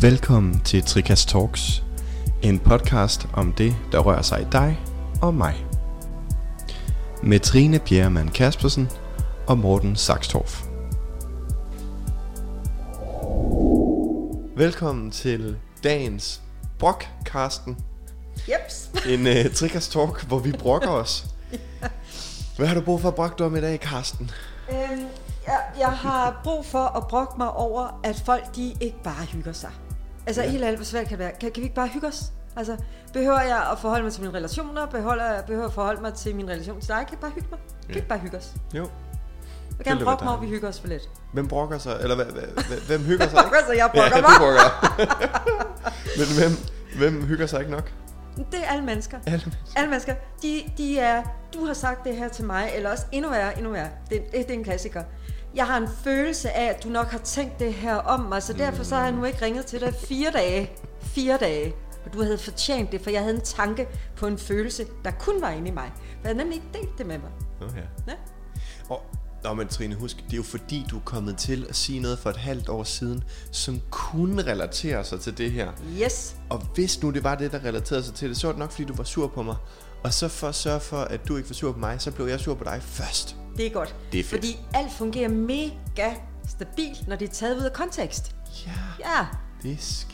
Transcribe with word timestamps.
Velkommen 0.00 0.60
til 0.60 0.82
Trikas 0.82 1.26
Talks, 1.26 1.82
en 2.42 2.58
podcast 2.58 3.28
om 3.32 3.52
det, 3.52 3.76
der 3.92 3.98
rører 3.98 4.22
sig 4.22 4.42
i 4.42 4.46
dig 4.52 4.80
og 5.22 5.34
mig. 5.34 5.66
Med 7.22 7.40
Trine 7.40 7.78
Bjerremann 7.78 8.28
Kaspersen 8.28 8.90
og 9.46 9.58
Morten 9.58 9.96
Saxtorff. 9.96 10.64
Velkommen 14.56 15.10
til 15.10 15.56
dagens 15.84 16.42
brokcasten. 16.78 17.76
Jeps. 18.48 18.90
En 19.08 19.26
uh, 19.26 19.52
Trikas 19.54 19.88
Talk, 19.88 20.24
hvor 20.24 20.38
vi 20.38 20.52
brokker 20.52 20.90
os. 20.90 21.26
Hvad 22.56 22.66
har 22.66 22.74
du 22.74 22.80
brug 22.80 23.00
for 23.00 23.08
at 23.08 23.14
brokke 23.14 23.34
dig 23.38 23.46
om 23.46 23.56
i 23.56 23.60
dag, 23.60 23.80
Karsten? 23.80 24.30
Øhm, 24.70 25.06
jeg, 25.46 25.60
jeg 25.78 25.92
har 25.92 26.40
brug 26.44 26.66
for 26.66 26.96
at 26.96 27.06
brokke 27.08 27.34
mig 27.38 27.52
over, 27.52 28.00
at 28.04 28.22
folk 28.26 28.56
de 28.56 28.74
ikke 28.80 29.02
bare 29.04 29.24
hygger 29.24 29.52
sig. 29.52 29.70
Altså 30.26 30.42
ja. 30.42 30.48
helt 30.48 30.64
ærligt, 30.64 30.78
hvor 30.78 30.84
svært 30.84 31.02
kan 31.08 31.10
det 31.10 31.18
være. 31.18 31.32
Kan, 31.40 31.50
kan 31.52 31.60
vi 31.60 31.62
ikke 31.62 31.74
bare 31.74 31.86
hygge 31.88 32.06
os? 32.08 32.22
Altså, 32.56 32.76
behøver 33.12 33.40
jeg 33.40 33.66
at 33.72 33.78
forholde 33.78 34.02
mig 34.04 34.12
til 34.12 34.22
mine 34.22 34.34
relationer? 34.34 34.86
Behøver 34.86 35.14
jeg 35.14 35.44
behøver 35.46 35.66
at 35.66 35.72
forholde 35.72 36.00
mig 36.00 36.14
til 36.14 36.36
min 36.36 36.48
relation 36.50 36.80
til 36.80 36.88
dig? 36.88 36.96
Kan 36.96 37.08
jeg 37.10 37.18
bare 37.20 37.30
hygge 37.30 37.48
mig? 37.50 37.58
Kan 37.82 37.90
Ja. 37.90 37.94
ikke 37.96 38.08
bare 38.08 38.18
hygge 38.18 38.36
os? 38.36 38.52
Jo. 38.74 38.82
Jeg 38.82 39.78
vil 39.78 39.84
gerne 39.86 40.04
brokke 40.04 40.24
mig 40.24 40.34
at 40.34 40.40
vi 40.40 40.46
hygger 40.46 40.68
os 40.68 40.80
for 40.80 40.88
lidt. 40.88 41.02
Hvem 41.32 41.48
brokker 41.48 41.78
sig? 41.78 41.96
Eller 42.00 42.14
hvad, 42.14 42.24
hvad, 42.24 42.78
hvem 42.86 43.04
hygger 43.04 43.28
sig? 43.28 43.38
Brokker 43.42 43.58
sig, 43.68 43.76
jeg 43.76 43.90
brokker 43.94 44.16
ja, 44.16 44.22
mig. 44.22 44.30
brokker. 44.38 44.68
Men 46.18 46.26
hvem, 46.38 46.52
hvem 46.98 47.26
hygger 47.26 47.46
sig 47.46 47.60
ikke 47.60 47.72
nok? 47.72 47.92
Det 48.36 48.64
er 48.64 48.68
alle 48.68 48.84
mennesker. 48.84 49.18
Alle 49.26 49.44
mennesker. 49.44 49.76
Alle 49.76 49.90
mennesker, 49.90 50.14
de, 50.42 50.62
de 50.78 50.98
er, 50.98 51.22
du 51.54 51.64
har 51.64 51.74
sagt 51.74 52.04
det 52.04 52.16
her 52.16 52.28
til 52.28 52.44
mig, 52.44 52.70
eller 52.74 52.90
også 52.90 53.04
endnu 53.12 53.30
værre, 53.30 53.56
endnu 53.58 53.72
værre. 53.72 53.88
Det, 54.10 54.32
det, 54.32 54.50
er 54.50 54.54
en 54.54 54.64
klassiker. 54.64 55.02
Jeg 55.54 55.66
har 55.66 55.76
en 55.76 55.88
følelse 55.88 56.50
af, 56.50 56.64
at 56.64 56.84
du 56.84 56.88
nok 56.88 57.06
har 57.06 57.18
tænkt 57.18 57.58
det 57.58 57.74
her 57.74 57.94
om 57.94 58.20
mig, 58.20 58.42
så 58.42 58.52
derfor 58.52 58.84
så 58.84 58.94
har 58.94 59.02
jeg 59.02 59.12
nu 59.12 59.24
ikke 59.24 59.44
ringet 59.44 59.66
til 59.66 59.80
dig 59.80 59.94
fire 59.94 60.30
dage. 60.30 60.70
Fire 61.00 61.36
dage. 61.36 61.74
Og 62.06 62.12
du 62.12 62.22
havde 62.22 62.38
fortjent 62.38 62.92
det, 62.92 63.00
for 63.00 63.10
jeg 63.10 63.20
havde 63.20 63.34
en 63.34 63.40
tanke 63.40 63.88
på 64.16 64.26
en 64.26 64.38
følelse, 64.38 64.86
der 65.04 65.10
kun 65.10 65.40
var 65.40 65.50
inde 65.50 65.68
i 65.68 65.70
mig. 65.70 65.92
For 65.94 66.02
jeg 66.22 66.28
havde 66.28 66.38
nemlig 66.38 66.54
ikke 66.54 66.68
delt 66.72 66.98
det 66.98 67.06
med 67.06 67.18
mig. 67.18 67.30
Ja. 67.60 67.66
Ja? 68.08 68.12
Og, 68.88 69.02
nå, 69.46 69.54
men 69.54 69.68
Trine, 69.68 69.94
husk, 69.94 70.16
det 70.16 70.32
er 70.32 70.36
jo 70.36 70.42
fordi, 70.42 70.86
du 70.90 70.96
er 70.96 71.00
kommet 71.04 71.36
til 71.36 71.66
at 71.68 71.76
sige 71.76 72.00
noget 72.00 72.18
for 72.18 72.30
et 72.30 72.36
halvt 72.36 72.68
år 72.68 72.84
siden, 72.84 73.24
som 73.52 73.80
kunne 73.90 74.42
relatere 74.42 75.04
sig 75.04 75.20
til 75.20 75.38
det 75.38 75.52
her. 75.52 75.72
Yes. 76.02 76.36
Og 76.50 76.58
hvis 76.74 77.02
nu 77.02 77.10
det 77.10 77.24
var 77.24 77.34
det, 77.34 77.52
der 77.52 77.64
relaterede 77.64 78.04
sig 78.04 78.14
til 78.14 78.28
det, 78.28 78.36
så 78.36 78.46
var 78.46 78.52
det 78.52 78.58
nok, 78.58 78.70
fordi 78.70 78.84
du 78.84 78.94
var 78.94 79.04
sur 79.04 79.26
på 79.28 79.42
mig. 79.42 79.56
Og 80.04 80.12
så 80.12 80.28
for 80.28 80.48
at 80.48 80.54
sørge 80.54 80.80
for, 80.80 80.96
at 80.96 81.28
du 81.28 81.36
ikke 81.36 81.48
var 81.50 81.54
sur 81.54 81.72
på 81.72 81.78
mig, 81.78 82.00
så 82.00 82.10
blev 82.10 82.26
jeg 82.26 82.40
sur 82.40 82.54
på 82.54 82.64
dig 82.64 82.82
først. 82.82 83.36
Det 83.56 83.66
er 83.66 83.70
godt. 83.70 83.96
Det 84.12 84.20
er 84.20 84.24
fedt. 84.24 84.30
Fordi 84.44 84.58
alt 84.74 84.92
fungerer 84.92 85.28
mega 85.28 86.14
stabilt, 86.48 87.08
når 87.08 87.16
det 87.16 87.28
er 87.28 87.32
taget 87.32 87.56
ud 87.56 87.62
af 87.62 87.72
kontekst. 87.72 88.34
Ja, 88.66 88.72
Ja, 88.98 89.26
det 89.62 89.72
er 89.72 89.76
sk... 89.80 90.06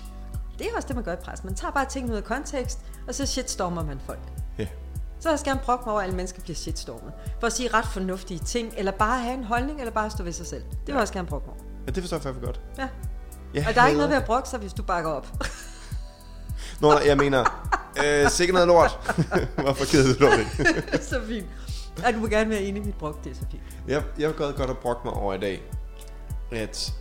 det 0.58 0.66
er 0.66 0.76
også 0.76 0.88
det, 0.88 0.96
man 0.96 1.04
gør 1.04 1.12
i 1.12 1.16
pres. 1.24 1.44
Man 1.44 1.54
tager 1.54 1.72
bare 1.72 1.86
tingene 1.90 2.12
ud 2.12 2.16
af 2.18 2.24
kontekst, 2.24 2.78
og 3.08 3.14
så 3.14 3.26
shitstormer 3.26 3.84
man 3.84 3.98
folk. 4.06 4.20
Ja. 4.58 4.66
Så 5.22 5.28
jeg 5.30 5.38
skal 5.38 5.50
gerne 5.50 5.60
brokke 5.64 5.82
mig 5.86 5.92
over, 5.92 6.00
at 6.00 6.04
alle 6.06 6.16
mennesker 6.16 6.42
bliver 6.42 6.56
shitstormet. 6.56 7.12
For 7.40 7.46
at 7.46 7.52
sige 7.52 7.68
ret 7.74 7.86
fornuftige 7.86 8.38
ting, 8.38 8.74
eller 8.76 8.92
bare 8.92 9.20
have 9.20 9.34
en 9.34 9.44
holdning, 9.44 9.78
eller 9.80 9.92
bare 9.92 10.10
stå 10.10 10.22
ved 10.24 10.32
sig 10.32 10.46
selv. 10.46 10.62
Det 10.62 10.78
vil 10.86 10.92
jeg 10.92 11.00
også 11.00 11.12
gerne 11.12 11.28
brokke 11.28 11.46
mig 11.46 11.56
over. 11.56 11.64
ja, 11.86 11.90
det 11.92 12.02
forstår 12.02 12.16
jeg 12.16 12.22
faktisk 12.22 12.44
godt. 12.44 12.60
Ja. 12.78 12.88
Jeg 13.54 13.66
Og 13.68 13.74
der 13.74 13.82
er 13.82 13.86
ikke 13.86 13.96
noget 13.98 14.10
ved 14.10 14.16
at 14.16 14.24
brokke 14.24 14.48
sig, 14.48 14.58
hvis 14.58 14.72
du 14.72 14.82
bakker 14.82 15.10
op. 15.10 15.26
Nå, 16.80 16.88
nej, 16.92 17.02
jeg 17.06 17.16
mener, 17.16 17.68
øh, 18.04 18.30
sikkert 18.30 18.54
noget 18.54 18.68
lort. 18.68 18.98
Hvorfor 19.64 19.90
gider 19.90 20.14
du 20.14 20.30
det? 20.92 21.04
så 21.04 21.20
fint. 21.28 21.46
Ej, 22.04 22.12
du 22.12 22.18
må 22.18 22.26
gerne 22.26 22.50
være 22.50 22.60
enig 22.62 22.82
i 22.82 22.86
mit 22.86 22.94
brok, 22.94 23.24
det 23.24 23.30
er 23.32 23.34
så 23.34 23.44
fint. 23.50 23.62
Jeg, 23.88 24.02
jeg 24.18 24.28
vil 24.28 24.36
godt 24.36 24.56
godt 24.56 24.70
at 24.70 24.78
brokke 24.78 25.00
mig 25.04 25.12
over 25.14 25.34
i 25.34 25.38
dag, 25.38 25.62
at, 26.52 26.92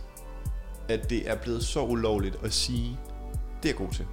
at 0.88 1.10
det 1.10 1.30
er 1.30 1.34
blevet 1.36 1.64
så 1.64 1.80
ulovligt 1.82 2.36
at 2.44 2.52
sige, 2.52 3.00
det 3.62 3.68
er 3.68 3.72
jeg 3.72 3.76
god 3.76 3.88
til. 3.94 4.06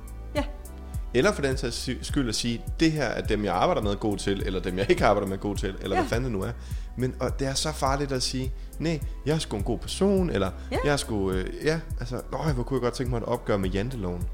Eller 1.13 1.31
for 1.31 1.41
den 1.41 1.57
sags 1.57 1.89
skyld 2.01 2.29
at 2.29 2.35
sige, 2.35 2.61
det 2.79 2.91
her 2.91 3.03
er 3.03 3.21
dem, 3.21 3.45
jeg 3.45 3.53
arbejder 3.53 3.81
med 3.81 3.95
god 3.95 4.17
til, 4.17 4.43
eller 4.45 4.59
dem, 4.59 4.77
jeg 4.77 4.89
ikke 4.89 5.05
arbejder 5.05 5.27
med 5.27 5.37
god 5.37 5.55
til, 5.55 5.75
eller 5.81 5.95
ja. 5.95 6.01
Hvad 6.01 6.09
fanden 6.09 6.23
det 6.23 6.31
nu 6.31 6.43
er. 6.45 6.51
Men 6.97 7.15
og 7.19 7.39
det 7.39 7.47
er 7.47 7.53
så 7.53 7.71
farligt 7.71 8.11
at 8.11 8.23
sige, 8.23 8.51
nej, 8.79 8.99
jeg 9.25 9.35
er 9.35 9.39
sgu 9.39 9.57
en 9.57 9.63
god 9.63 9.77
person, 9.77 10.29
eller 10.29 10.51
ja. 10.71 10.77
Jeg 10.85 10.93
er 10.93 10.97
sgu, 10.97 11.31
øh, 11.31 11.45
ja, 11.63 11.79
altså, 11.99 12.21
nøj, 12.31 12.53
hvor 12.53 12.63
kunne 12.63 12.77
jeg 12.77 12.81
godt 12.81 12.93
tænke 12.93 13.09
mig 13.09 13.17
et 13.17 13.23
opgør 13.23 13.57
med 13.57 13.69
janteloven. 13.69 14.27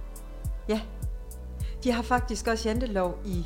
ja. 0.69 0.81
De 1.83 1.91
har 1.91 2.01
faktisk 2.01 2.47
også 2.47 2.69
jantelov 2.69 3.19
i 3.25 3.45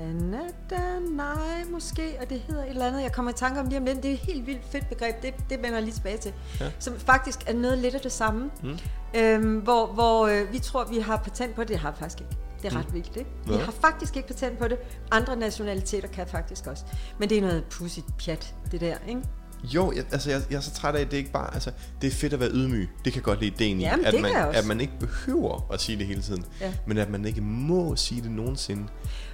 Canada? 0.00 0.98
Nej, 0.98 1.64
måske. 1.70 2.18
Og 2.20 2.30
det 2.30 2.40
hedder 2.40 2.62
et 2.62 2.70
eller 2.70 2.86
andet. 2.86 3.02
Jeg 3.02 3.12
kommer 3.12 3.30
i 3.30 3.34
tanke 3.34 3.60
om 3.60 3.66
lige 3.66 3.78
om 3.78 3.84
lidt. 3.84 4.02
Det 4.02 4.08
er 4.10 4.12
et 4.12 4.18
helt 4.18 4.46
vildt 4.46 4.64
fedt 4.64 4.88
begreb. 4.88 5.22
Det, 5.22 5.34
det 5.50 5.58
vender 5.58 5.74
jeg 5.74 5.82
lige 5.82 5.94
tilbage 5.94 6.18
til. 6.18 6.32
Ja. 6.60 6.70
Som 6.78 6.98
faktisk 6.98 7.38
er 7.46 7.52
noget 7.52 7.78
lidt 7.78 7.94
af 7.94 8.00
det 8.00 8.12
samme. 8.12 8.50
Mm. 8.62 8.78
Øhm, 9.14 9.58
hvor 9.58 9.86
hvor 9.86 10.26
øh, 10.26 10.52
vi 10.52 10.58
tror, 10.58 10.84
vi 10.84 10.98
har 10.98 11.16
patent 11.16 11.54
på 11.54 11.60
det. 11.60 11.68
Det 11.68 11.78
har 11.78 11.90
vi 11.90 11.96
faktisk 11.98 12.20
ikke. 12.20 12.36
Det 12.62 12.72
er 12.72 12.78
ret 12.78 12.94
vildt, 12.94 13.16
ikke? 13.16 13.30
Vi 13.46 13.54
har 13.54 13.72
faktisk 13.72 14.16
ikke 14.16 14.28
patent 14.28 14.58
på 14.58 14.68
det. 14.68 14.78
Andre 15.10 15.36
nationaliteter 15.36 16.08
kan 16.08 16.26
faktisk 16.26 16.66
også. 16.66 16.84
Men 17.18 17.28
det 17.28 17.38
er 17.38 17.42
noget 17.42 17.64
pudsigt 17.64 18.06
pjat, 18.18 18.54
det 18.72 18.80
der, 18.80 18.96
ikke? 19.08 19.22
Jo, 19.64 19.92
jeg, 19.96 20.04
altså 20.12 20.30
jeg, 20.30 20.42
jeg 20.50 20.56
er 20.56 20.60
så 20.60 20.70
træt 20.74 20.94
af, 20.94 21.00
at 21.00 21.10
det 21.10 21.16
ikke 21.16 21.30
bare, 21.30 21.54
altså, 21.54 21.70
det 22.00 22.06
er 22.06 22.10
fedt 22.10 22.32
at 22.32 22.40
være 22.40 22.50
ydmyg. 22.50 22.88
Det 23.04 23.12
kan 23.12 23.22
godt 23.22 23.40
lide 23.40 23.54
ideen 23.54 23.80
i, 23.80 23.84
at, 23.84 24.14
man, 24.20 24.36
at 24.36 24.66
man 24.66 24.80
ikke 24.80 24.92
behøver 25.00 25.66
at 25.72 25.80
sige 25.80 25.98
det 25.98 26.06
hele 26.06 26.22
tiden, 26.22 26.44
Ja. 26.60 26.72
men 26.86 26.98
at 26.98 27.10
man 27.10 27.24
ikke 27.24 27.40
må 27.40 27.96
sige 27.96 28.22
det 28.22 28.30
nogensinde. 28.30 28.82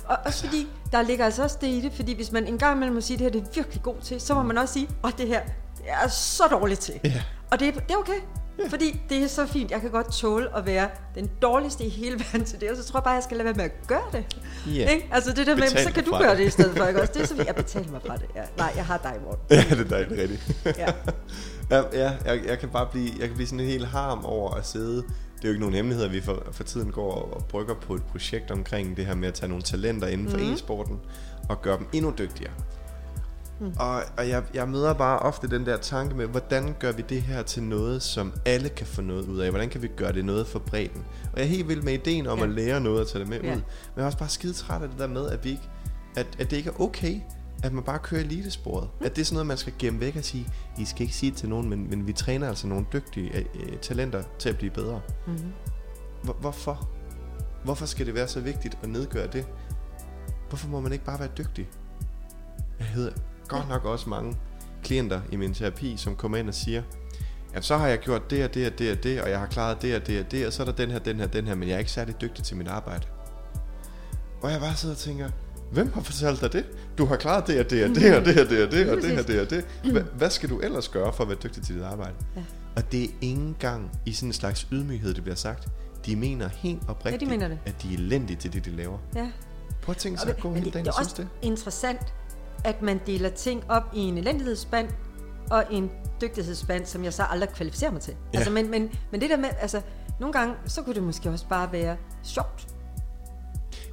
Og 0.05 0.17
også 0.25 0.45
fordi, 0.45 0.67
der 0.93 1.03
ligger 1.03 1.25
altså 1.25 1.43
også 1.43 1.59
det 1.61 1.67
i 1.67 1.81
det, 1.81 1.93
fordi 1.93 2.15
hvis 2.15 2.33
man 2.33 2.47
en 2.47 2.59
gang 2.59 2.77
imellem 2.77 2.95
må 2.95 3.01
sige, 3.01 3.15
at 3.15 3.19
det 3.19 3.33
her 3.35 3.41
det 3.41 3.49
er 3.49 3.55
virkelig 3.55 3.83
god 3.83 3.97
til, 4.03 4.21
så 4.21 4.35
må 4.35 4.43
man 4.43 4.59
også 4.59 4.75
sige, 4.75 4.89
at 5.05 5.15
det 5.19 5.27
her 5.29 5.41
det 5.77 5.85
er 6.05 6.09
så 6.09 6.45
dårligt 6.51 6.81
til. 6.81 6.95
Ja. 7.05 7.23
Og 7.51 7.61
det, 7.61 7.75
det 7.75 7.91
er 7.91 7.97
okay, 7.97 8.21
ja. 8.59 8.69
fordi 8.69 9.01
det 9.09 9.23
er 9.23 9.27
så 9.27 9.47
fint. 9.47 9.71
Jeg 9.71 9.81
kan 9.81 9.91
godt 9.91 10.13
tåle 10.13 10.57
at 10.57 10.67
være 10.67 10.89
den 11.15 11.31
dårligste 11.43 11.85
i 11.85 11.89
hele 11.89 12.19
verden 12.19 12.45
til 12.45 12.61
det, 12.61 12.71
og 12.71 12.77
så 12.77 12.85
tror 12.85 12.99
jeg 12.99 13.05
bare, 13.05 13.15
jeg 13.15 13.23
skal 13.23 13.37
lade 13.37 13.45
være 13.45 13.55
med 13.55 13.65
at 13.65 13.87
gøre 13.87 14.09
det. 14.13 14.25
Ja. 14.67 14.91
Ikke? 14.91 15.09
Altså 15.13 15.33
det 15.33 15.47
der 15.47 15.57
med, 15.57 15.67
så 15.67 15.93
kan 15.93 15.95
dig 15.95 16.07
du 16.07 16.19
gøre 16.19 16.31
det. 16.31 16.39
det 16.39 16.47
i 16.47 16.51
stedet 16.51 16.77
for, 16.77 16.85
ikke 16.85 17.01
også? 17.01 17.13
Det 17.13 17.23
er 17.23 17.27
så 17.27 17.35
fint. 17.35 17.47
Jeg 17.47 17.55
betaler 17.55 17.91
mig 17.91 18.01
fra 18.07 18.17
det. 18.17 18.27
Ja. 18.35 18.43
Nej, 18.57 18.73
jeg 18.77 18.87
har 18.87 18.99
dig, 18.99 19.15
Morten. 19.25 19.41
Ja, 19.71 19.77
det 19.77 19.81
er 19.81 19.89
dejligt 19.89 20.21
rigtigt. 20.21 20.79
Ja. 20.79 20.93
Ja, 21.71 21.83
ja 21.93 22.13
jeg, 22.25 22.41
jeg, 22.47 22.59
kan 22.59 22.69
bare 22.69 22.87
blive, 22.93 23.11
jeg 23.21 23.29
kan 23.29 23.35
blive 23.35 23.47
sådan 23.47 23.67
helt 23.67 23.87
harm 23.87 24.25
over 24.25 24.51
at 24.51 24.67
sidde. 24.67 24.97
Det 24.97 25.45
er 25.45 25.49
jo 25.49 25.49
ikke 25.49 25.61
nogen 25.61 25.75
hemmelighed, 25.75 26.05
at 26.05 26.13
vi 26.13 26.21
for, 26.21 26.43
for 26.53 26.65
tiden 26.65 26.93
går 26.93 27.13
og, 27.13 27.35
og 27.35 27.45
brygger 27.45 27.75
på 27.75 27.95
et 27.95 28.03
projekt 28.03 28.51
omkring 28.51 28.97
det 28.97 29.07
her 29.07 29.15
med 29.15 29.29
at 29.29 29.35
tage 29.35 29.49
nogle 29.49 29.63
talenter 29.63 30.07
inden 30.07 30.29
for 30.29 30.39
mm. 30.39 30.53
e-sporten 30.53 31.01
og 31.49 31.63
gøre 31.63 31.79
dem 31.79 31.87
endnu 31.93 32.15
dygtigere. 32.19 32.53
Mm. 33.61 33.73
Og, 33.79 34.03
og 34.17 34.29
jeg, 34.29 34.43
jeg 34.55 34.69
møder 34.69 34.93
bare 34.95 35.19
ofte 35.19 35.49
den 35.49 35.67
der 35.67 35.77
tanke 35.77 36.15
med, 36.15 36.27
hvordan 36.27 36.77
gør 36.81 36.93
vi 36.93 37.05
det 37.09 37.23
her 37.23 37.43
til 37.43 37.63
noget, 37.63 38.03
som 38.03 38.33
alle 38.45 38.69
kan 38.69 38.87
få 38.87 39.03
noget 39.03 39.27
ud 39.27 39.39
af? 39.39 39.51
Hvordan 39.51 39.69
kan 39.69 39.83
vi 39.83 39.89
gøre 39.89 40.13
det 40.13 40.25
noget 40.25 40.47
for 40.47 40.59
bredden? 40.59 41.05
Og 41.33 41.39
jeg 41.39 41.45
er 41.45 41.49
helt 41.49 41.69
vild 41.69 41.83
med 41.83 41.93
ideen 41.93 42.27
om 42.27 42.39
ja. 42.39 42.45
At 42.45 42.51
lære 42.51 42.81
noget 42.81 43.01
og 43.01 43.09
tage 43.09 43.21
det 43.21 43.29
med 43.29 43.41
Ja. 43.41 43.51
ud. 43.53 43.57
Men 43.57 43.63
jeg 43.97 44.03
er 44.03 44.07
også 44.07 44.19
bare 44.19 44.29
skide 44.29 44.53
træt 44.53 44.83
af 44.83 44.89
det 44.89 44.99
der 44.99 45.07
med, 45.07 45.29
at, 45.29 45.45
vi 45.45 45.51
ikke, 45.51 45.69
at, 46.17 46.27
at 46.39 46.51
det 46.51 46.57
ikke 46.57 46.71
er 46.71 46.81
okay, 46.81 47.21
at 47.63 47.73
man 47.73 47.85
bare 47.85 47.99
kører 47.99 48.21
elitesporet. 48.21 48.89
Mm. 49.01 49.07
At 49.07 49.17
det 49.17 49.23
er 49.23 49.27
sådan 49.27 49.35
noget, 49.35 49.47
man 49.47 49.57
skal 49.57 49.73
gemme 49.79 50.01
væk 50.01 50.17
og 50.17 50.25
sige, 50.25 50.49
I 50.79 50.85
skal 50.85 51.03
ikke 51.03 51.15
sige 51.15 51.31
det 51.31 51.39
til 51.39 51.49
nogen, 51.49 51.69
men, 51.71 51.91
men 51.91 52.07
vi 52.07 52.13
træner 52.13 52.49
altså 52.49 52.67
nogle 52.67 52.87
dygtige 52.93 53.37
øh, 53.37 53.45
øh, 53.55 53.79
talenter 53.79 54.23
til 54.39 54.49
at 54.49 54.57
blive 54.59 54.71
bedre. 54.71 55.01
Mm-hmm. 55.27 55.53
Hvor, 56.23 56.37
hvorfor? 56.41 56.89
Hvorfor 57.65 57.87
skal 57.87 58.07
det 58.07 58.15
være 58.15 58.29
så 58.29 58.41
vigtigt 58.41 58.79
at 58.83 58.89
nedgøre 58.89 59.27
det? 59.27 59.47
Hvorfor 60.49 60.69
må 60.69 60.81
man 60.81 60.93
ikke 60.93 61.05
bare 61.05 61.19
være 61.19 61.31
dygtig? 61.39 61.69
Jeg 62.79 62.87
hedder 62.87 63.13
godt 63.49 63.69
nok 63.69 63.85
også 63.85 64.09
mange 64.09 64.37
klienter 64.85 65.21
i 65.33 65.37
min 65.37 65.55
terapi, 65.55 65.97
som 65.97 66.17
kommer 66.17 66.39
ind 66.39 66.49
og 66.49 66.55
siger, 66.55 66.83
ja, 67.55 67.61
så 67.61 67.77
har 67.77 67.89
jeg 67.89 67.99
gjort 67.99 68.31
det 68.31 68.45
og 68.45 68.55
det 68.55 68.67
og 68.73 68.79
det 68.79 68.93
og 68.93 69.03
det, 69.03 69.23
og 69.23 69.31
jeg 69.31 69.39
har 69.39 69.47
klaret 69.47 69.83
det 69.83 69.97
og 69.97 70.07
det 70.07 70.21
og 70.21 70.31
det, 70.31 70.47
og 70.47 70.53
så 70.53 70.63
er 70.63 70.65
der 70.65 70.73
den 70.73 70.91
her, 70.91 70.99
den 70.99 71.17
her, 71.21 71.27
den 71.27 71.47
her, 71.47 71.55
men 71.55 71.69
jeg 71.69 71.75
er 71.75 71.79
ikke 71.79 71.91
særlig 71.91 72.21
dygtig 72.21 72.45
til 72.45 72.57
mit 72.57 72.69
arbejde. 72.69 73.07
Og 74.43 74.51
jeg 74.53 74.61
bare 74.61 74.75
sidder 74.75 74.95
og 74.95 74.99
tænker, 74.99 75.31
hvem 75.73 75.93
har 75.93 76.01
fortalt 76.01 76.41
dig 76.41 76.53
det? 76.53 76.65
Du 76.99 77.07
har 77.07 77.17
klaret 77.17 77.47
det 77.47 77.61
og 77.65 77.71
det 77.71 77.85
og 77.85 77.95
det 77.95 78.17
og 78.17 78.25
det 78.25 78.39
og 78.41 78.51
det 78.51 78.63
og 78.63 78.73
det 78.73 78.89
og 78.91 79.03
det 79.03 79.19
og 79.19 79.29
det 79.29 79.41
og 79.41 79.51
det. 79.51 79.93
Hva, 79.93 80.01
hvad 80.01 80.31
skal 80.31 80.49
du 80.51 80.59
ellers 80.61 80.89
gøre 80.89 81.13
for 81.13 81.23
at 81.23 81.29
være 81.29 81.39
dygtig 81.45 81.63
til 81.63 81.75
dit 81.75 81.83
arbejde? 81.83 82.15
Ja. 82.37 82.43
Og 82.77 82.93
det 82.93 83.05
er 83.05 83.09
ingen 83.21 83.57
gang 83.59 83.91
i 84.07 84.13
sådan 84.13 84.29
en 84.29 84.33
slags 84.33 84.67
ydmyghed, 84.73 85.15
det 85.15 85.23
bliver 85.23 85.37
sagt. 85.37 85.69
De 86.07 86.17
mener 86.17 86.49
helt 86.49 86.83
oprigtigt, 86.89 87.31
mener 87.31 87.49
det. 87.49 87.59
at 87.67 87.83
de 87.83 87.89
er 87.95 87.99
elendige 87.99 88.37
til 88.37 88.53
det, 88.53 88.65
de 88.65 88.71
laver. 88.71 88.99
Ja. 89.15 89.31
Prøv 89.83 89.93
at 89.93 89.97
tænke 89.97 90.19
sig 90.21 90.29
at 90.31 90.35
det, 90.37 90.43
gå 90.43 90.53
hele 90.53 90.65
det, 90.65 90.75
dagen 90.75 90.87
det 90.87 90.95
og 90.95 91.01
er 91.01 91.05
synes 91.05 91.13
også 91.13 91.23
det. 91.23 91.47
interessant, 91.49 92.15
at 92.65 92.83
man 92.83 93.01
deler 93.07 93.29
ting 93.29 93.71
op 93.71 93.83
i 93.95 93.99
en 94.01 94.19
elendighedsspand 94.19 94.89
og 95.51 95.65
en 95.71 95.91
dygtighedsspand, 96.21 96.87
som 96.87 97.05
jeg 97.05 97.13
så 97.15 97.23
aldrig 97.23 97.49
kvalificerer 97.51 97.91
mig 97.91 98.01
til. 98.01 98.15
Ja. 98.33 98.39
Altså, 98.39 98.53
men, 98.53 98.71
men, 98.71 98.91
men 99.13 99.21
det 99.21 99.31
der 99.31 99.37
med, 99.37 99.49
altså, 99.61 99.81
nogle 100.21 100.33
gange, 100.33 100.55
så 100.67 100.83
kunne 100.83 100.95
det 100.95 101.03
måske 101.03 101.31
også 101.31 101.47
bare 101.49 101.73
være 101.73 101.97
sjovt. 102.23 102.67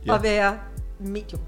Ja. 0.06 0.16
At 0.16 0.24
være 0.24 0.58
medium. 1.00 1.42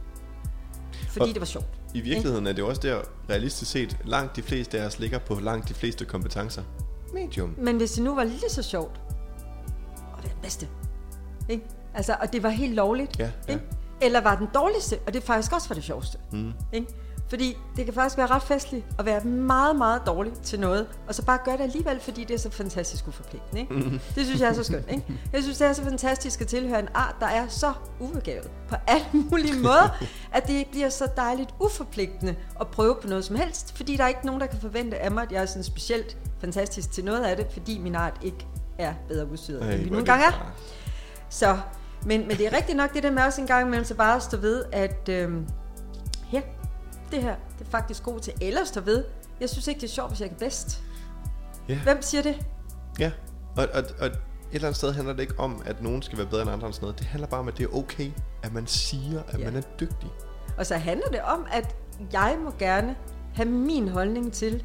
Fordi 1.09 1.19
Og- 1.21 1.27
det 1.33 1.39
var 1.39 1.45
sjovt. 1.45 1.65
I 1.93 2.01
virkeligheden 2.01 2.47
er 2.47 2.53
det 2.53 2.63
også 2.63 2.81
der, 2.81 2.99
realistisk 3.29 3.71
set, 3.71 3.97
langt 4.05 4.35
de 4.35 4.41
fleste 4.41 4.79
af 4.81 4.85
os 4.85 4.99
ligger 4.99 5.19
på 5.19 5.35
langt 5.35 5.69
de 5.69 5.73
fleste 5.73 6.05
kompetencer. 6.05 6.63
Medium. 7.13 7.55
Men 7.57 7.77
hvis 7.77 7.91
det 7.91 8.03
nu 8.03 8.15
var 8.15 8.23
lige 8.23 8.49
så 8.49 8.63
sjovt, 8.63 9.01
og 10.17 10.23
det 10.23 10.25
er 10.29 10.33
det 10.33 10.41
bedste, 10.41 10.67
ikke? 11.49 11.63
Altså, 11.93 12.15
og 12.21 12.33
det 12.33 12.43
var 12.43 12.49
helt 12.49 12.73
lovligt, 12.75 13.19
Ja, 13.19 13.29
ja. 13.47 13.53
ikke? 13.53 13.63
Eller 14.01 14.21
var 14.21 14.35
den 14.35 14.47
dårligste, 14.53 14.99
og 15.07 15.13
det 15.13 15.23
faktisk 15.23 15.53
også 15.53 15.69
var 15.69 15.73
det 15.73 15.83
sjoveste. 15.83 16.17
Mm. 16.31 16.51
Ikke? 16.73 16.87
Fordi 17.29 17.57
det 17.75 17.85
kan 17.85 17.93
faktisk 17.93 18.17
være 18.17 18.27
ret 18.27 18.43
festligt 18.43 18.85
at 18.99 19.05
være 19.05 19.23
meget, 19.23 19.75
meget 19.75 20.01
dårlig 20.05 20.33
til 20.43 20.59
noget, 20.59 20.87
og 21.07 21.15
så 21.15 21.25
bare 21.25 21.39
gøre 21.45 21.57
det 21.57 21.63
alligevel, 21.63 21.99
fordi 21.99 22.23
det 22.23 22.33
er 22.33 22.37
så 22.37 22.49
fantastisk 22.49 23.07
uforpligtende. 23.07 23.61
Ikke? 23.61 23.73
Mm. 23.73 23.99
Det 24.15 24.25
synes 24.25 24.41
jeg 24.41 24.49
er 24.49 24.53
så 24.53 24.63
skønt. 24.63 24.85
Ikke? 24.89 25.03
Jeg 25.33 25.43
synes, 25.43 25.57
det 25.57 25.67
er 25.67 25.73
så 25.73 25.83
fantastisk 25.83 26.41
at 26.41 26.47
tilhøre 26.47 26.79
en 26.79 26.87
art, 26.93 27.15
der 27.19 27.25
er 27.25 27.47
så 27.47 27.73
ubegavet 27.99 28.51
på 28.69 28.75
alle 28.87 29.05
mulige 29.13 29.59
måder, 29.67 30.03
at 30.31 30.47
det 30.47 30.67
bliver 30.71 30.89
så 30.89 31.07
dejligt 31.17 31.49
uforpligtende 31.59 32.35
at 32.61 32.67
prøve 32.67 32.95
på 33.01 33.07
noget 33.07 33.25
som 33.25 33.35
helst, 33.35 33.77
fordi 33.77 33.95
der 33.97 34.03
er 34.03 34.07
ikke 34.07 34.25
nogen, 34.25 34.41
der 34.41 34.47
kan 34.47 34.59
forvente 34.59 34.97
af 34.97 35.11
mig, 35.11 35.23
at 35.23 35.31
jeg 35.31 35.41
er 35.41 35.45
sådan 35.45 35.63
specielt 35.63 36.17
fantastisk 36.41 36.91
til 36.91 37.05
noget 37.05 37.23
af 37.23 37.37
det, 37.37 37.47
fordi 37.53 37.79
min 37.79 37.95
art 37.95 38.17
ikke 38.21 38.47
er 38.77 38.93
bedre 39.07 39.31
udstyret, 39.31 39.73
end 39.73 39.83
vi 39.83 39.89
nogle 39.89 40.05
gange 40.05 40.25
er. 40.25 40.53
Så, 41.29 41.57
men, 42.05 42.27
men 42.27 42.37
det 42.37 42.47
er 42.47 42.53
rigtigt 42.53 42.77
nok 42.77 42.93
det 42.93 43.03
der 43.03 43.11
med 43.11 43.23
også 43.23 43.41
en 43.41 43.47
gang 43.47 43.67
imellem, 43.67 43.85
så 43.85 43.95
bare 43.95 44.15
at 44.15 44.23
stå 44.23 44.37
ved, 44.37 44.63
at 44.71 45.09
øhm, 45.09 45.47
ja, 46.33 46.41
det 47.15 47.23
her, 47.23 47.35
det 47.59 47.67
er 47.67 47.71
faktisk 47.71 48.03
god 48.03 48.19
til. 48.19 48.33
Eller 48.41 48.65
stå 48.65 48.81
ved, 48.81 49.03
jeg 49.39 49.49
synes 49.49 49.67
ikke, 49.67 49.81
det 49.81 49.87
er 49.87 49.91
sjovt, 49.93 50.09
hvis 50.09 50.21
jeg 50.21 50.29
er 50.29 50.33
bedst. 50.39 50.81
Ja. 51.69 51.79
Hvem 51.83 52.01
siger 52.01 52.21
det? 52.21 52.45
Ja, 52.99 53.11
og, 53.57 53.67
og, 53.73 53.83
og 53.99 54.05
et 54.07 54.13
eller 54.51 54.67
andet 54.67 54.77
sted 54.77 54.91
handler 54.93 55.13
det 55.13 55.21
ikke 55.21 55.39
om, 55.39 55.61
at 55.65 55.81
nogen 55.83 56.01
skal 56.01 56.17
være 56.17 56.27
bedre 56.27 56.41
end 56.41 56.51
andre. 56.51 56.73
Sådan 56.73 56.83
noget. 56.85 56.99
Det 56.99 57.07
handler 57.07 57.27
bare 57.27 57.39
om, 57.39 57.47
at 57.47 57.57
det 57.57 57.63
er 57.63 57.75
okay, 57.77 58.11
at 58.43 58.53
man 58.53 58.67
siger, 58.67 59.21
at 59.27 59.39
Ja. 59.39 59.45
man 59.45 59.55
er 59.55 59.61
dygtig. 59.79 60.09
Og 60.57 60.65
så 60.65 60.75
handler 60.75 61.07
det 61.07 61.21
om, 61.21 61.45
at 61.51 61.75
jeg 62.13 62.37
må 62.43 62.51
gerne 62.59 62.95
have 63.35 63.49
min 63.49 63.87
holdning 63.87 64.33
til, 64.33 64.63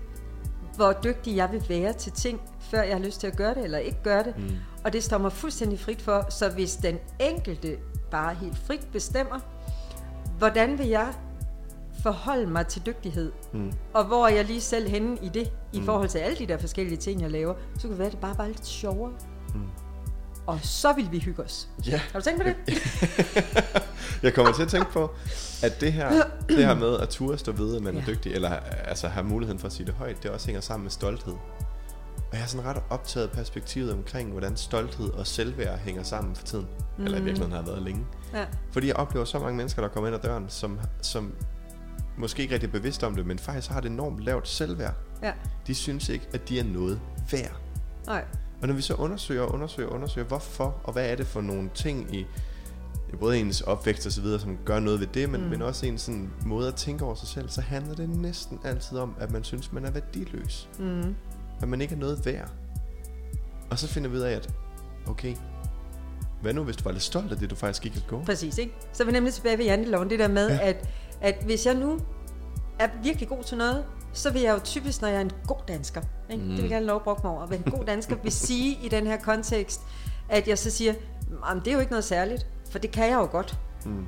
hvor 0.77 0.93
dygtig 0.93 1.37
jeg 1.37 1.53
vil 1.53 1.65
være 1.69 1.93
til 1.93 2.13
ting, 2.13 2.41
før 2.61 2.83
jeg 2.83 2.97
har 2.97 3.05
lyst 3.05 3.21
til 3.21 3.27
at 3.27 3.37
gøre 3.37 3.55
det 3.55 3.65
eller 3.65 3.79
ikke 3.79 4.03
gøre 4.03 4.23
det. 4.25 4.35
Mm. 4.39 4.57
Og 4.85 4.93
det 4.93 5.05
står 5.05 5.19
mig 5.19 5.33
fuldstændig 5.33 5.81
frit 5.81 6.03
for, 6.03 6.27
så 6.31 6.49
hvis 6.49 6.77
den 6.77 6.99
enkelte 7.21 7.77
bare 8.11 8.35
helt 8.35 8.59
frit 8.59 8.89
bestemmer, 8.93 9.39
hvordan 10.39 10.79
vil 10.79 10.87
jeg 10.89 11.13
forholde 12.03 12.47
mig 12.47 12.67
til 12.67 12.87
dygtighed, 12.87 13.33
mm. 13.53 13.73
og 13.95 14.05
hvor 14.05 14.29
jeg 14.29 14.45
lige 14.45 14.61
selv 14.61 14.89
henne 14.89 15.19
i 15.23 15.29
det, 15.29 15.53
i 15.73 15.81
mm. 15.81 15.85
forhold 15.85 16.09
til 16.09 16.19
alle 16.19 16.39
de 16.39 16.47
der 16.47 16.59
forskellige 16.59 16.97
ting, 16.97 17.23
jeg 17.23 17.31
laver, 17.31 17.55
så 17.75 17.81
kan 17.81 17.91
det 17.91 17.99
være, 17.99 18.07
at 18.07 18.13
det 18.13 18.21
bare 18.21 18.39
var 18.39 18.47
lidt 18.47 18.67
sjovere. 18.67 19.13
Mm. 19.55 19.61
Og 20.47 20.61
så 20.63 20.93
vil 20.93 21.09
vi 21.13 21.19
hygge 21.19 21.43
os. 21.43 21.69
Ja. 21.87 22.01
Har 22.13 22.19
du 22.19 22.25
tænkt 22.25 22.43
på 22.43 22.49
det? 22.49 22.57
Jeg 24.23 24.35
kommer 24.35 24.53
til 24.53 24.63
at 24.63 24.69
tænke 24.69 24.93
på, 24.93 25.11
at 25.63 25.81
det 25.81 25.93
her, 25.93 26.23
det 26.49 26.65
her 26.67 26.75
med 26.75 26.99
at 26.99 27.09
turde 27.09 27.39
stå 27.39 27.53
ved, 27.53 27.77
at 27.77 27.83
man 27.83 27.95
ja. 27.95 28.01
er 28.01 28.05
dygtig, 28.05 28.33
eller 28.33 28.51
altså 28.85 29.09
have 29.09 29.27
muligheden 29.27 29.59
for 29.59 29.67
at 29.67 29.73
sige 29.73 29.87
det 29.87 29.95
højt, 29.95 30.23
det 30.23 30.31
også 30.31 30.47
hænger 30.47 30.61
sammen 30.61 30.85
med 30.85 30.91
stolthed. 30.91 31.35
Og 32.17 32.37
jeg 32.37 32.43
er 32.43 32.47
sådan 32.47 32.67
ret 32.67 32.83
optaget 32.91 33.31
perspektivet 33.31 33.93
omkring, 33.93 34.31
hvordan 34.31 34.57
stolthed 34.57 35.11
og 35.11 35.27
selvværd 35.27 35.79
hænger 35.79 36.03
sammen 36.03 36.37
for 36.37 36.47
tiden. 36.47 36.67
Mm. 36.99 37.05
Eller 37.05 37.19
i 37.19 37.23
virkeligheden 37.23 37.53
har 37.53 37.63
været 37.63 37.83
længe. 37.83 38.07
Ja. 38.35 38.45
Fordi 38.73 38.87
jeg 38.87 38.97
oplever 38.97 39.25
så 39.25 39.39
mange 39.39 39.57
mennesker, 39.57 39.83
der 39.83 39.89
kommer 39.89 40.09
ind 40.09 40.17
ad 40.17 40.23
døren, 40.23 40.45
som, 40.49 40.81
som 41.03 41.33
måske 42.21 42.43
ikke 42.43 42.55
rigtig 42.55 42.73
bevidste 42.73 43.07
om 43.07 43.15
det, 43.15 43.27
men 43.27 43.39
faktisk 43.39 43.71
har 43.71 43.81
det 43.81 43.91
enormt 43.91 44.21
lavt 44.21 44.49
selvværd. 44.49 44.95
Ja. 45.23 45.33
De 45.67 45.75
synes 45.75 46.09
ikke, 46.09 46.27
at 46.35 46.49
de 46.49 46.59
er 46.59 46.65
noget 46.65 47.01
værd. 47.33 47.61
Nej. 48.07 48.25
Og 48.63 48.69
når 48.69 48.75
vi 48.75 48.83
så 48.83 48.95
undersøger 48.95 49.43
og 49.43 49.55
undersøger 49.55 49.89
og 49.89 49.95
undersøger, 49.95 50.27
hvorfor, 50.27 50.81
og 50.85 50.93
hvad 50.93 51.11
er 51.11 51.17
det 51.17 51.27
for 51.27 51.41
nogle 51.41 51.71
ting 51.75 52.17
i 52.17 52.27
både 53.21 53.39
ens 53.39 53.61
opvækst 53.61 54.07
og 54.07 54.13
så 54.13 54.21
videre, 54.21 54.41
som 54.41 54.59
gør 54.65 54.81
noget 54.81 55.01
ved 55.01 55.07
det, 55.07 55.31
men, 55.31 55.41
mm. 55.41 55.47
men 55.47 55.63
også 55.63 55.87
ens 55.87 56.01
sådan, 56.01 56.31
måde 56.47 56.69
at 56.69 56.75
tænke 56.75 57.05
over 57.05 57.15
sig 57.15 57.29
selv, 57.29 57.49
så 57.49 57.61
handler 57.61 57.95
det 57.95 58.09
næsten 58.09 58.61
altid 58.65 58.99
om, 58.99 59.15
at 59.21 59.31
man 59.31 59.45
synes, 59.45 59.73
man 59.73 59.85
er 59.85 59.91
værdiløs. 59.91 60.69
Mm. 60.79 61.15
At 61.63 61.69
man 61.69 61.81
ikke 61.81 61.95
er 61.95 61.99
noget 61.99 62.27
værd. 62.27 62.51
Og 63.71 63.79
så 63.79 63.89
finder 63.89 64.11
vi 64.11 64.17
ud 64.17 64.21
af, 64.21 64.33
at 64.33 64.55
okay, 65.07 65.37
hvad 66.43 66.55
nu 66.55 66.65
hvis 66.65 66.77
du 66.77 66.85
var 66.85 66.93
lidt 66.93 67.03
stolt 67.03 67.33
af 67.33 67.39
det, 67.39 67.51
du 67.51 67.55
faktisk 67.55 67.83
gik 67.83 67.97
at 67.97 68.07
gå? 68.07 68.23
Præcis, 68.25 68.59
ikke? 68.59 68.75
Så 68.93 69.03
er 69.03 69.07
vi 69.07 69.13
nemlig 69.13 69.35
tilbage 69.35 69.59
ved 69.59 69.65
janteloven, 69.65 70.11
det 70.11 70.19
der 70.19 70.29
med, 70.29 70.49
ja. 70.49 70.69
at, 70.69 70.89
at 71.21 71.35
hvis 71.45 71.67
jeg 71.67 71.75
nu 71.75 71.99
er 72.79 72.89
virkelig 73.03 73.29
god 73.29 73.43
til 73.43 73.59
noget, 73.59 73.85
så 74.13 74.31
vil 74.31 74.43
jeg 74.43 74.55
jo 74.55 74.59
typisk, 74.65 75.01
når 75.01 75.09
jeg 75.09 75.17
er 75.17 75.21
en 75.21 75.31
god 75.47 75.57
dansker, 75.69 76.01
ikke? 76.31 76.43
Mm. 76.45 76.49
det 76.51 76.57
vil 76.57 76.63
jeg 76.65 76.71
gerne 76.71 76.87
lov 76.87 76.97
at 76.97 77.23
mig 77.25 77.33
over, 77.33 77.47
være 77.47 77.63
en 77.67 77.73
god 77.73 77.85
dansker 77.85 78.17
vil 78.23 78.33
sige 78.33 78.79
i 78.83 78.89
den 78.89 79.07
her 79.07 79.17
kontekst, 79.17 79.81
at 80.29 80.49
jeg 80.49 80.59
så 80.59 80.71
siger, 80.71 80.95
"Jamen, 81.49 81.65
det 81.65 81.69
er 81.71 81.75
jo 81.75 81.81
ikke 81.81 81.93
noget 81.93 82.05
særligt, 82.05 82.47
for 82.71 82.79
det 82.79 82.91
kan 82.91 83.05
jeg 83.09 83.15
jo 83.15 83.29
godt. 83.31 83.59
Mm. 83.85 84.07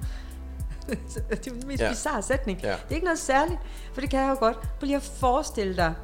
det 0.88 1.30
er 1.30 1.36
jo 1.50 1.54
den 1.60 1.68
mest 1.68 1.82
Ja. 1.82 1.88
bizarre 1.90 2.22
sætning. 2.22 2.60
Ja. 2.62 2.68
Det 2.68 2.76
er 2.90 2.94
ikke 2.94 3.04
noget 3.04 3.18
særligt, 3.18 3.58
for 3.92 4.00
det 4.00 4.10
kan 4.10 4.20
jeg 4.20 4.30
jo 4.30 4.36
godt. 4.38 4.56
Prøv 4.60 4.86
lige 4.86 4.96
at 4.96 5.02
forestille 5.02 5.76
dig, 5.76 5.94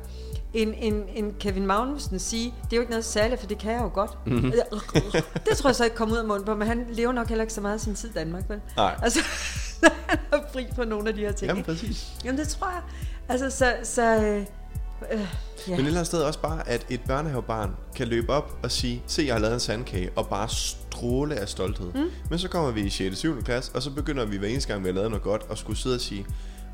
en, 0.54 0.74
en, 0.74 1.04
en 1.14 1.34
Kevin 1.40 1.66
Magnussen 1.66 2.18
sige, 2.18 2.54
det 2.64 2.72
er 2.72 2.76
jo 2.76 2.80
ikke 2.80 2.90
noget 2.90 3.04
særligt, 3.04 3.40
for 3.40 3.46
det 3.48 3.58
kan 3.58 3.72
jeg 3.72 3.80
jo 3.82 3.90
godt. 3.94 4.18
Mm-hmm. 4.26 4.52
Det 5.48 5.56
tror 5.56 5.68
jeg 5.70 5.76
så 5.76 5.84
ikke 5.84 5.96
kommer 5.96 6.14
ud 6.14 6.18
af 6.20 6.26
munden 6.26 6.44
på, 6.44 6.54
men 6.54 6.68
han 6.68 6.86
lever 6.90 7.12
nok 7.12 7.28
heller 7.28 7.42
ikke 7.42 7.54
så 7.54 7.60
meget 7.60 7.74
af 7.74 7.80
sin 7.80 7.94
tid 7.94 8.10
i 8.10 8.12
Danmark, 8.12 8.48
vel? 8.48 8.60
Nej. 8.76 8.98
Altså, 9.02 9.18
han 10.08 10.18
er 10.32 10.38
fri 10.52 10.66
på 10.74 10.84
nogle 10.84 11.08
af 11.08 11.14
de 11.14 11.20
her 11.20 11.32
ting. 11.32 11.48
Jamen 11.48 11.58
ikke? 11.58 11.70
præcis. 11.70 12.12
Jamen 12.24 12.40
det 12.40 12.48
tror 12.48 12.70
jeg. 12.70 12.82
Altså, 13.28 13.50
så... 13.50 13.74
så 13.82 14.02
øh, 14.02 14.40
øh, 15.12 15.20
ja. 15.20 15.26
Men 15.66 15.72
et 15.72 15.78
eller 15.78 15.90
andet 15.90 16.06
sted 16.06 16.22
også 16.22 16.40
bare, 16.40 16.68
at 16.68 16.86
et 16.88 17.00
børnehavebarn 17.06 17.76
kan 17.94 18.08
løbe 18.08 18.32
op 18.32 18.58
og 18.62 18.70
sige, 18.70 19.02
se, 19.06 19.22
jeg 19.26 19.34
har 19.34 19.40
lavet 19.40 19.54
en 19.54 19.60
sandkage, 19.60 20.10
og 20.16 20.28
bare 20.28 20.48
stråle 20.48 21.34
af 21.34 21.48
stolthed. 21.48 21.92
Mm. 21.94 22.10
Men 22.30 22.38
så 22.38 22.48
kommer 22.48 22.70
vi 22.70 22.80
i 22.80 22.90
6. 22.90 23.12
og 23.12 23.16
7. 23.16 23.42
klasse, 23.42 23.72
og 23.74 23.82
så 23.82 23.90
begynder 23.90 24.24
vi 24.24 24.36
hver 24.36 24.48
eneste 24.48 24.72
gang, 24.72 24.84
vi 24.84 24.88
har 24.88 24.94
lavet 24.94 25.10
noget 25.10 25.22
godt, 25.22 25.42
og 25.48 25.58
skulle 25.58 25.78
sidde 25.78 25.94
og 25.94 26.00
sige, 26.00 26.26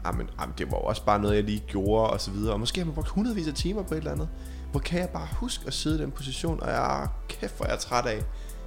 jamen, 0.06 0.30
jamen 0.40 0.54
det 0.58 0.70
var 0.70 0.76
også 0.76 1.04
bare 1.04 1.20
noget, 1.20 1.36
jeg 1.36 1.44
lige 1.44 1.62
gjorde, 1.66 2.10
og 2.10 2.20
så 2.20 2.30
videre. 2.30 2.52
Og 2.52 2.60
måske 2.60 2.80
har 2.80 2.84
man 2.86 2.94
brugt 2.94 3.08
hundredvis 3.08 3.48
af 3.48 3.54
timer 3.54 3.82
på 3.82 3.94
et 3.94 3.98
eller 3.98 4.12
andet. 4.12 4.28
Hvor 4.70 4.80
kan 4.80 5.00
jeg 5.00 5.08
bare 5.08 5.28
huske 5.32 5.64
at 5.66 5.74
sidde 5.74 5.98
i 5.98 6.02
den 6.02 6.10
position, 6.10 6.62
og 6.62 6.68
jeg 6.68 7.02
er 7.02 7.06
kæft, 7.28 7.56
hvor 7.56 7.66
jeg 7.66 7.74
er 7.74 7.78
træt 7.78 8.06
af, 8.06 8.22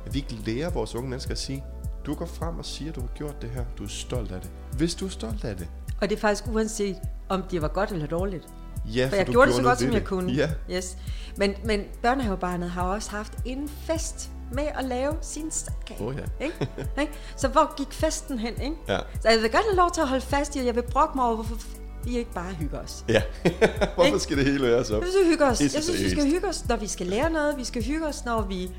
at 0.06 0.14
vi 0.14 0.20
ikke 0.20 0.36
lærer 0.46 0.70
vores 0.70 0.96
unge 0.96 1.10
mennesker 1.10 1.32
at 1.32 1.40
sige, 1.40 1.64
du 2.08 2.14
går 2.14 2.26
frem 2.26 2.60
og 2.60 2.66
siger, 2.66 2.92
du 2.92 3.02
har 3.02 3.08
gjort 3.16 3.42
det 3.42 3.50
her, 3.50 3.66
du 3.78 3.84
er 3.84 3.88
stolt 3.88 4.32
af 4.32 4.42
det. 4.42 4.50
Hvis 4.78 4.96
du 4.96 5.06
er 5.06 5.10
stolt 5.10 5.44
af 5.46 5.56
det, 5.58 5.68
Og 6.02 6.10
det 6.10 6.16
er 6.16 6.20
faktisk 6.20 6.48
uanset, 6.48 6.96
om 7.30 7.44
det 7.52 7.62
var 7.62 7.68
godt 7.68 7.92
eller 7.92 8.08
dårligt. 8.08 8.48
ja, 8.86 9.08
For 9.10 9.16
jeg 9.16 9.28
du 9.28 9.32
gjorde 9.32 9.48
det 9.48 9.56
så 9.56 9.64
godt, 9.64 9.80
som 9.80 9.92
jeg 9.94 10.04
kunne. 10.04 10.32
Ja, 10.34 10.50
Yes. 10.72 10.98
Men, 11.38 11.54
men 11.66 11.82
børnehavebarnet 12.02 12.70
har 12.70 12.84
også 12.84 13.12
haft 13.12 13.34
en 13.46 13.70
fest 13.70 14.32
med 14.54 14.64
at 14.76 14.86
lave 14.86 15.14
sin 15.22 15.52
sandkage. 15.52 16.04
Åh, 16.04 16.16
ja. 16.16 16.46
Ikke? 16.46 16.68
Ikke? 17.02 17.14
Så 17.36 17.48
hvor 17.48 17.78
gik 17.78 17.94
festen 17.94 18.40
hen? 18.40 18.62
Ikke? 18.62 18.76
ja. 18.88 19.00
Så 19.22 19.30
jeg 19.30 19.42
vil 19.42 19.52
godt 19.52 19.64
have 19.70 19.76
lov 19.76 19.92
til 19.94 20.02
at 20.02 20.08
holde 20.08 20.26
fast 20.26 20.56
i, 20.56 20.60
at 20.60 20.66
jeg 20.66 20.76
vil 20.76 20.84
brokke 20.92 21.12
mig 21.18 21.26
over, 21.26 21.36
hvorfor 21.36 21.58
vi 22.04 22.18
ikke 22.18 22.34
bare 22.34 22.54
hygger 22.54 22.80
os. 22.80 23.06
Ja. 23.10 23.22
Hvorfor 23.96 24.04
Ikke? 24.06 24.20
skal 24.20 24.38
det 24.38 24.46
hele 24.46 24.64
være 24.64 24.86
så? 24.86 24.94
Jeg 24.96 25.04
synes, 25.12 25.26
vi 25.26 25.32
hygger 25.32 25.46
os. 25.52 25.62
Jeg 25.62 25.84
synes, 25.84 26.04
vi 26.04 26.10
skal 26.10 26.26
hygge 26.32 26.48
os, 26.48 26.68
når 26.68 26.76
vi 26.76 26.88
skal 26.88 27.08
lære 27.08 27.30
noget. 27.30 27.58
Vi 27.58 27.64
skal 27.64 27.84
hygge 27.84 28.08
os, 28.08 28.26
når 28.26 28.42
vi 28.42 28.72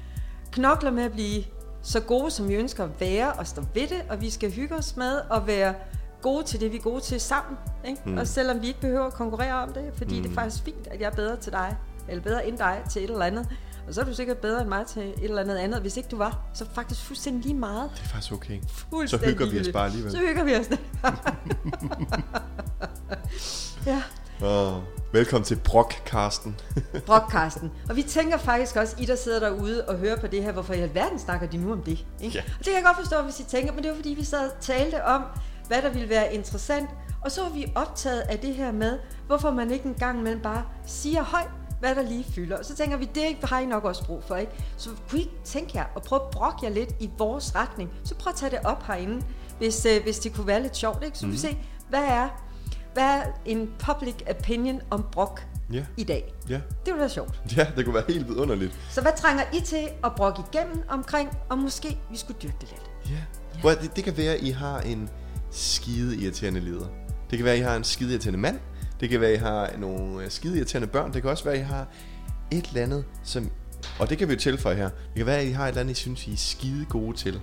knokler 0.52 0.90
med 0.90 1.02
at 1.02 1.12
blive 1.12 1.44
så 1.82 2.00
gode, 2.00 2.30
som 2.30 2.48
vi 2.48 2.54
ønsker 2.54 2.84
at 2.84 2.90
være, 3.00 3.32
og 3.32 3.46
stå 3.46 3.64
ved 3.74 3.88
det. 3.88 4.02
Og 4.08 4.20
vi 4.20 4.30
skal 4.30 4.52
hygge 4.52 4.74
os 4.74 4.96
med 4.96 5.20
at 5.32 5.46
være 5.46 5.74
gode 6.22 6.44
til 6.44 6.60
det, 6.60 6.72
vi 6.72 6.76
er 6.76 6.80
gode 6.80 7.00
til 7.00 7.20
sammen. 7.20 7.56
Ikke? 7.88 8.00
Mm. 8.06 8.18
Og 8.18 8.26
selvom 8.26 8.62
vi 8.62 8.66
ikke 8.66 8.80
behøver 8.80 9.04
at 9.04 9.12
konkurrere 9.12 9.54
om 9.54 9.72
det, 9.72 9.92
fordi 9.96 10.16
mm. 10.16 10.22
det 10.22 10.30
er 10.30 10.34
faktisk 10.34 10.64
fint, 10.64 10.86
at 10.86 11.00
jeg 11.00 11.06
er 11.06 11.14
bedre 11.14 11.36
til 11.36 11.52
dig, 11.52 11.76
eller 12.08 12.22
bedre 12.22 12.48
end 12.48 12.58
dig 12.58 12.82
til 12.90 13.04
et 13.04 13.10
eller 13.10 13.24
andet. 13.24 13.48
Og 13.88 13.94
så 13.94 14.00
er 14.00 14.04
du 14.04 14.14
sikkert 14.14 14.38
bedre 14.38 14.60
end 14.60 14.68
mig 14.68 14.86
til 14.86 15.02
et 15.02 15.24
eller 15.24 15.42
andet 15.42 15.56
andet. 15.56 15.80
Hvis 15.80 15.96
ikke 15.96 16.08
du 16.08 16.16
var, 16.16 16.40
så 16.54 16.64
faktisk 16.74 17.00
fuldstændig 17.00 17.42
lige 17.42 17.54
meget. 17.54 17.90
Det 17.94 18.02
er 18.04 18.08
faktisk 18.08 18.32
okay. 18.32 18.60
Så 19.06 19.18
hygger 19.24 19.50
vi 19.50 19.60
os 19.60 19.68
bare 19.72 19.84
alligevel. 19.84 20.12
Så 20.12 20.18
hygger 20.18 20.44
vi 20.44 20.54
os. 20.54 20.70
ja. 23.86 24.02
Oh, 24.42 24.82
velkommen 25.12 25.44
til 25.44 25.56
Brok, 25.64 25.94
Karsten. 26.06 26.60
Brokkasten. 27.06 27.72
Og 27.88 27.96
vi 27.96 28.02
tænker 28.02 28.38
faktisk 28.38 28.76
også, 28.76 28.96
I 28.98 29.04
der 29.06 29.16
sidder 29.16 29.40
derude 29.40 29.84
og 29.88 29.96
hører 29.96 30.16
på 30.16 30.26
det 30.26 30.42
her, 30.42 30.52
hvorfor 30.52 30.74
i 30.74 30.80
alverden 30.80 31.18
snakker 31.18 31.46
de 31.46 31.56
nu 31.56 31.72
om 31.72 31.82
det? 31.82 32.06
Ikke? 32.20 32.38
Ja. 32.38 32.42
Og 32.42 32.58
det 32.58 32.64
kan 32.64 32.74
jeg 32.74 32.82
godt 32.84 32.96
forstå, 32.96 33.22
hvis 33.22 33.40
I 33.40 33.44
tænker, 33.44 33.72
men 33.72 33.82
det 33.82 33.90
var 33.90 33.96
fordi, 33.96 34.08
vi 34.08 34.24
sad 34.24 34.50
og 34.50 34.60
talte 34.60 35.04
om, 35.04 35.22
hvad 35.66 35.82
der 35.82 35.90
ville 35.90 36.08
være 36.08 36.34
interessant. 36.34 36.90
Og 37.24 37.32
så 37.32 37.42
var 37.42 37.50
vi 37.50 37.72
optaget 37.74 38.20
af 38.20 38.38
det 38.38 38.54
her 38.54 38.72
med, 38.72 38.98
hvorfor 39.26 39.50
man 39.50 39.70
ikke 39.70 39.86
engang 39.86 40.18
imellem 40.18 40.42
bare 40.42 40.64
siger 40.86 41.22
højt, 41.22 41.50
hvad 41.80 41.94
der 41.94 42.02
lige 42.02 42.24
fylder. 42.24 42.58
Og 42.58 42.64
så 42.64 42.76
tænker 42.76 42.96
vi, 42.96 43.08
det 43.14 43.36
har 43.44 43.60
I 43.60 43.66
nok 43.66 43.84
også 43.84 44.04
brug 44.04 44.24
for, 44.24 44.36
ikke? 44.36 44.52
Så 44.76 44.90
kunne 45.10 45.20
I 45.20 45.30
tænke 45.44 45.72
jer 45.74 45.84
at 45.96 46.02
prøve 46.02 46.22
at 46.22 46.30
brokke 46.30 46.58
jer 46.62 46.70
lidt 46.70 46.90
i 47.00 47.10
vores 47.18 47.54
retning? 47.54 47.90
Så 48.04 48.14
prøv 48.14 48.30
at 48.30 48.36
tage 48.36 48.50
det 48.50 48.58
op 48.64 48.86
herinde, 48.86 49.22
hvis, 49.58 49.86
øh, 49.86 50.02
hvis 50.02 50.18
det 50.18 50.34
kunne 50.34 50.46
være 50.46 50.62
lidt 50.62 50.76
sjovt, 50.76 51.04
ikke? 51.04 51.18
Så 51.18 51.26
mm. 51.26 51.32
vi 51.32 51.38
se, 51.38 51.58
hvad 51.88 52.04
er, 52.04 52.28
hvad 52.98 53.18
er 53.18 53.22
en 53.46 53.68
public 53.78 54.14
opinion 54.30 54.80
om 54.90 55.04
brok 55.12 55.46
Ja, 55.72 55.84
i 55.96 56.04
dag? 56.04 56.34
ja. 56.48 56.54
Det 56.54 56.62
ville 56.86 57.00
være 57.00 57.08
sjovt. 57.08 57.40
Ja, 57.56 57.66
det 57.76 57.84
kunne 57.84 57.94
være 57.94 58.04
helt 58.08 58.28
vidunderligt. 58.28 58.78
Så 58.90 59.00
hvad 59.02 59.12
trænger 59.16 59.42
I 59.54 59.60
til 59.60 59.88
at 60.04 60.12
brokke 60.16 60.42
igennem 60.52 60.82
omkring, 60.88 61.30
og 61.48 61.58
måske 61.58 61.98
vi 62.10 62.16
skulle 62.16 62.38
dyrke 62.42 62.56
det 62.60 62.68
lidt? 62.70 63.10
Ja. 63.10 63.20
Hvor 63.60 63.70
det, 63.70 63.96
det 63.96 64.04
kan 64.04 64.16
være, 64.16 64.34
at 64.34 64.42
I 64.42 64.50
har 64.50 64.80
en 64.80 65.08
skide 65.50 66.16
irriterende 66.16 66.60
leder. 66.60 66.86
Det 67.30 67.38
kan 67.38 67.44
være, 67.44 67.54
at 67.54 67.60
I 67.60 67.62
har 67.62 67.76
en 67.76 67.84
skide 67.84 68.10
irriterende 68.10 68.38
mand. 68.38 68.58
Det 69.00 69.08
kan 69.08 69.20
være, 69.20 69.30
at 69.30 69.36
I 69.36 69.38
har 69.42 69.70
nogle 69.78 70.24
øh, 70.24 70.30
skide 70.30 70.56
irriterende 70.56 70.88
børn. 70.88 71.12
Det 71.12 71.22
kan 71.22 71.30
også 71.30 71.44
være, 71.44 71.54
at 71.54 71.60
I 71.60 71.64
har 71.64 71.86
et 72.50 72.66
eller 72.66 72.82
andet, 72.82 73.04
som... 73.24 73.50
Og 73.98 74.10
det 74.10 74.18
kan 74.18 74.28
vi 74.28 74.32
jo 74.32 74.38
tilføje 74.38 74.74
her. 74.76 74.88
Det 74.88 75.16
kan 75.16 75.26
være, 75.26 75.38
at 75.38 75.46
I 75.46 75.50
har 75.50 75.64
et 75.64 75.68
eller 75.68 75.80
andet, 75.80 75.92
I 75.92 76.00
synes, 76.00 76.26
I 76.26 76.32
er 76.32 76.36
skide 76.36 76.84
gode 76.84 77.16
til. 77.16 77.40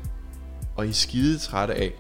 Og 0.75 0.85
I 0.85 0.89
er 0.89 0.93
skide 0.93 1.38
trætte 1.39 1.74
af, 1.75 1.93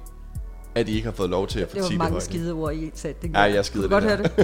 at 0.75 0.89
I 0.89 0.95
ikke 0.95 1.05
har 1.05 1.11
fået 1.11 1.29
lov 1.29 1.47
til 1.47 1.59
at 1.59 1.69
fortælle 1.69 1.89
Det 1.89 1.99
var 1.99 2.03
mange 2.05 2.21
skide 2.21 2.53
ord 2.53 2.73
i 2.73 2.91
sætningen. 2.95 3.35
Ja, 3.35 3.41
jeg 3.41 3.65
skider 3.65 3.81
det 3.81 3.91
godt 3.91 4.03
her. 4.03 4.15
høre 4.15 4.23
det. 4.23 4.35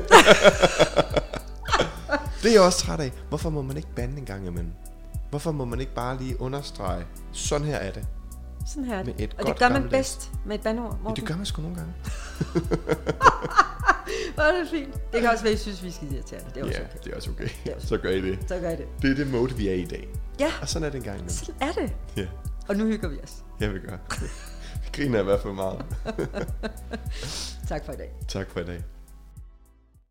det 2.44 2.50
er 2.50 2.54
jeg 2.54 2.62
også 2.62 2.80
træt 2.80 3.00
af. 3.00 3.12
Hvorfor 3.30 3.50
må 3.50 3.62
man 3.62 3.78
ikke 3.78 3.90
bande 3.96 4.18
en 4.18 4.26
gang 4.26 4.48
imellem? 4.48 4.72
Hvorfor 5.30 5.52
må 5.52 5.66
man 5.66 5.80
ikke 5.80 5.94
bare 5.94 6.18
lige 6.18 6.42
understrege, 6.42 7.06
sådan 7.32 7.68
her 7.68 7.78
er 7.78 7.92
det? 7.92 8.06
Sådan 8.68 8.84
her 8.84 8.96
er 8.98 9.04
det. 9.04 9.16
Med 9.18 9.26
et 9.26 9.34
og 9.34 9.46
godt 9.46 9.48
det 9.48 9.60
gør 9.60 9.70
man 9.70 9.90
bedst 9.90 10.32
med 10.46 10.56
et 10.56 10.62
bandeord. 10.62 10.98
Ja, 11.08 11.14
det 11.14 11.26
gør 11.26 11.36
man 11.36 11.46
sgu 11.46 11.62
nogle 11.62 11.78
gange. 11.78 11.94
Hvor 14.36 14.44
er 14.44 14.60
det 14.60 14.70
fint. 14.72 14.94
Det 15.14 15.22
kan 15.22 15.30
også 15.30 15.44
være, 15.44 15.54
at 15.54 15.60
I 15.60 15.62
synes, 15.62 15.84
vi 15.84 15.92
skal 15.92 16.08
skide 16.08 16.16
irriterende. 16.16 16.50
Det 16.56 16.62
er 16.62 16.66
også 16.66 16.80
ja, 16.80 16.86
okay. 16.86 16.98
det 17.04 17.12
er 17.12 17.16
også 17.16 17.30
okay. 17.32 17.48
Så 17.80 17.98
gør 17.98 18.10
I 18.10 18.22
det. 18.22 18.40
Så 18.48 18.60
gør 18.60 18.70
I 18.70 18.76
det. 18.76 18.86
Det 19.02 19.12
er 19.12 19.16
det 19.16 19.32
mode, 19.32 19.56
vi 19.56 19.68
er 19.68 19.74
i 19.74 19.86
dag. 19.86 20.08
Ja. 20.40 20.52
Og 20.62 20.70
sådan 20.70 20.86
er 20.86 20.90
det 20.90 20.98
engang. 20.98 21.32
Sådan 21.32 21.56
er 21.62 21.72
det. 21.72 21.94
Ja. 22.18 22.26
Og 22.68 22.76
nu 22.76 22.86
hygger 22.86 23.10
vi 23.10 23.18
os. 23.24 23.36
Ja, 23.62 23.68
vi 23.68 23.80
gør. 23.80 23.98
griner 24.94 25.20
i 25.20 25.24
hvert 25.24 25.42
fald 25.42 25.54
meget. 25.54 25.86
tak 27.70 27.86
for 27.86 27.94
i 27.94 27.96
dag. 27.96 28.10
Tak 28.28 28.50
for 28.50 28.60
i 28.60 28.64
dag. 28.66 28.84